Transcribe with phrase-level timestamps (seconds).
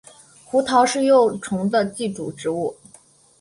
[0.45, 2.75] 胡桃是幼虫的寄主植物。